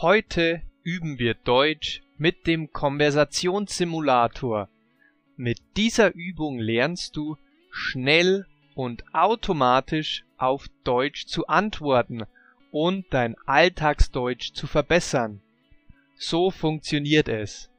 [0.00, 4.68] Heute üben wir Deutsch mit dem Konversationssimulator.
[5.38, 7.38] Mit dieser Übung lernst du
[7.70, 8.44] schnell
[8.74, 12.24] und automatisch auf Deutsch zu antworten
[12.70, 15.40] und dein Alltagsdeutsch zu verbessern.
[16.14, 17.70] So funktioniert es.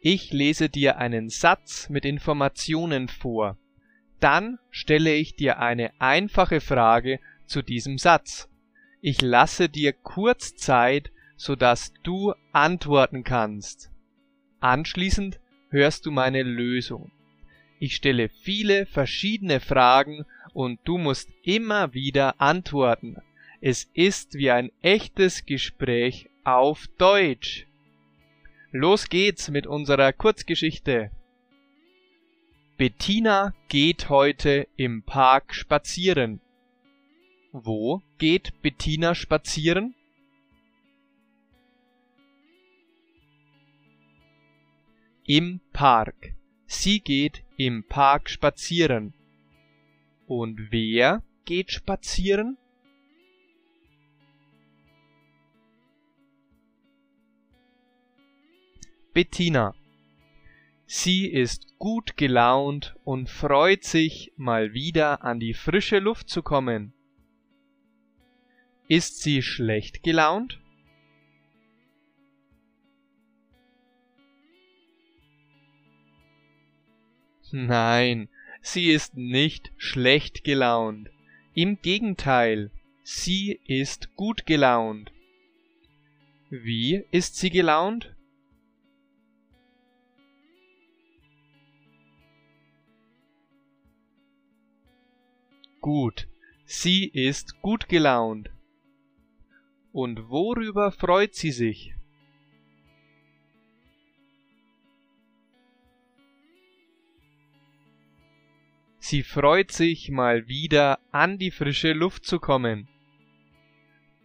[0.00, 3.56] Ich lese dir einen Satz mit Informationen vor.
[4.18, 8.48] Dann stelle ich dir eine einfache Frage zu diesem Satz.
[9.00, 11.12] Ich lasse dir kurz Zeit,
[11.44, 13.90] sodass du antworten kannst.
[14.60, 17.12] Anschließend hörst du meine Lösung.
[17.78, 23.18] Ich stelle viele verschiedene Fragen und du musst immer wieder antworten.
[23.60, 27.66] Es ist wie ein echtes Gespräch auf Deutsch.
[28.72, 31.10] Los geht's mit unserer Kurzgeschichte.
[32.78, 36.40] Bettina geht heute im Park spazieren.
[37.52, 39.94] Wo geht Bettina spazieren?
[45.26, 46.34] Im Park.
[46.66, 49.14] Sie geht im Park spazieren.
[50.26, 52.58] Und wer geht spazieren?
[59.14, 59.74] Bettina.
[60.84, 66.92] Sie ist gut gelaunt und freut sich, mal wieder an die frische Luft zu kommen.
[68.88, 70.60] Ist sie schlecht gelaunt?
[77.56, 78.28] Nein,
[78.62, 81.08] sie ist nicht schlecht gelaunt.
[81.54, 82.72] Im Gegenteil,
[83.04, 85.12] sie ist gut gelaunt.
[86.50, 88.16] Wie ist sie gelaunt?
[95.80, 96.26] Gut,
[96.64, 98.50] sie ist gut gelaunt.
[99.92, 101.93] Und worüber freut sie sich?
[109.06, 112.88] Sie freut sich mal wieder an die frische Luft zu kommen.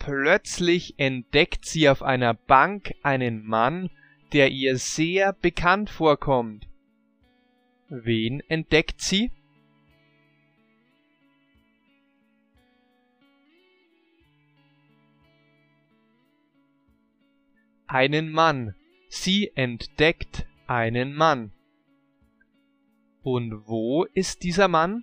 [0.00, 3.88] Plötzlich entdeckt sie auf einer Bank einen Mann,
[4.32, 6.66] der ihr sehr bekannt vorkommt.
[7.88, 9.30] Wen entdeckt sie?
[17.86, 18.74] einen Mann.
[19.08, 21.52] Sie entdeckt einen Mann.
[23.24, 25.02] Und wo ist dieser Mann?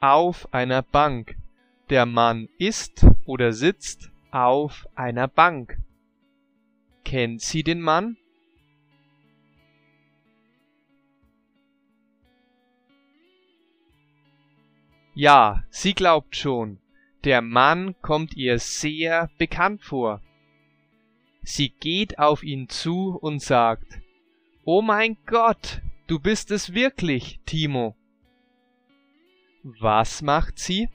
[0.00, 1.36] Auf einer Bank.
[1.88, 5.78] Der Mann ist oder sitzt auf einer Bank.
[7.04, 8.18] Kennt sie den Mann?
[15.14, 16.80] Ja, sie glaubt schon,
[17.24, 20.20] der Mann kommt ihr sehr bekannt vor.
[21.42, 24.00] Sie geht auf ihn zu und sagt,
[24.64, 27.96] Oh mein Gott, du bist es wirklich, Timo.
[29.64, 30.88] Was macht sie?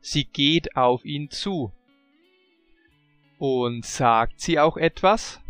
[0.00, 1.72] Sie geht auf ihn zu.
[3.38, 5.43] Und sagt sie auch etwas?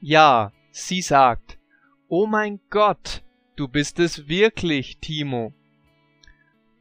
[0.00, 1.58] Ja, sie sagt,
[2.08, 3.22] Oh mein Gott,
[3.56, 5.52] du bist es wirklich, Timo.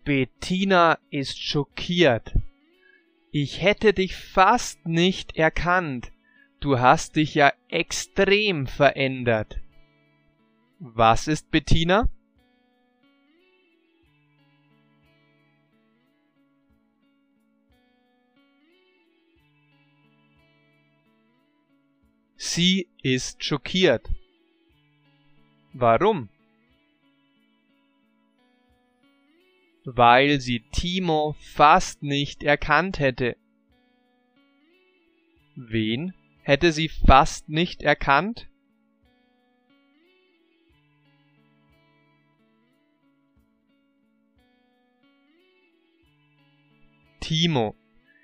[0.05, 2.33] Bettina ist schockiert.
[3.31, 6.11] Ich hätte dich fast nicht erkannt.
[6.61, 9.59] Du hast dich ja extrem verändert.
[10.79, 12.09] Was ist Bettina?
[22.51, 24.09] Sie ist schockiert.
[25.71, 26.29] Warum?
[29.85, 33.37] Weil sie Timo fast nicht erkannt hätte.
[35.55, 38.49] Wen hätte sie fast nicht erkannt?
[47.19, 47.75] Timo.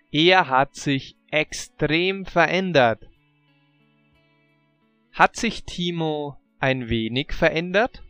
[0.10, 3.08] Er hat sich extrem verändert.
[5.16, 8.04] Hat sich Timo ein wenig verändert?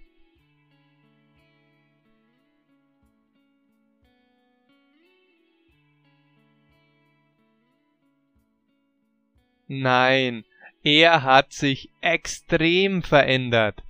[9.67, 10.45] Nein,
[10.81, 13.83] er hat sich extrem verändert.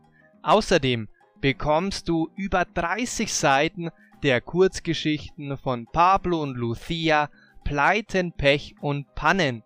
[0.43, 1.09] Außerdem
[1.41, 3.91] bekommst du über 30 Seiten
[4.23, 7.31] der Kurzgeschichten von Pablo und Lucia,
[7.65, 9.63] Pleiten, Pech und Pannen.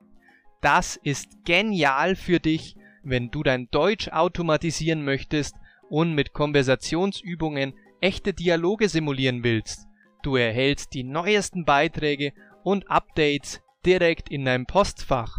[0.61, 5.55] Das ist genial für dich, wenn du dein Deutsch automatisieren möchtest
[5.89, 9.87] und mit Konversationsübungen echte Dialoge simulieren willst.
[10.23, 12.33] Du erhältst die neuesten Beiträge
[12.65, 15.39] und Updates direkt in deinem Postfach.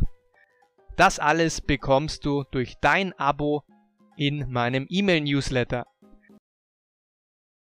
[0.96, 3.64] Das alles bekommst du durch dein Abo
[4.16, 5.86] in meinem E-Mail-Newsletter.